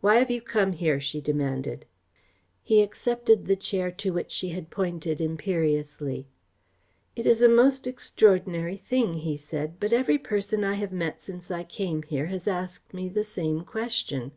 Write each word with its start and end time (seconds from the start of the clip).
"Why 0.00 0.16
have 0.16 0.28
you 0.28 0.40
come 0.40 0.72
here?" 0.72 1.00
she 1.00 1.20
demanded. 1.20 1.84
He 2.64 2.82
accepted 2.82 3.46
the 3.46 3.54
chair 3.54 3.92
to 3.92 4.12
which 4.12 4.32
she 4.32 4.48
had 4.48 4.70
pointed 4.70 5.20
imperiously. 5.20 6.26
"It 7.14 7.28
is 7.28 7.40
a 7.40 7.48
most 7.48 7.86
extraordinary 7.86 8.76
thing," 8.76 9.18
he 9.18 9.36
said, 9.36 9.78
"but 9.78 9.92
every 9.92 10.18
person 10.18 10.64
I 10.64 10.74
have 10.74 10.90
met 10.90 11.20
since 11.20 11.48
I 11.48 11.62
came 11.62 12.02
here 12.02 12.26
has 12.26 12.48
asked 12.48 12.92
me 12.92 13.08
the 13.08 13.22
same 13.22 13.60
question. 13.62 14.32